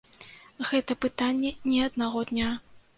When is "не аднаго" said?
1.75-2.29